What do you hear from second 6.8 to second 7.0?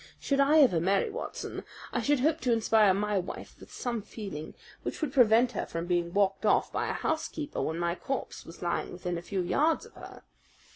a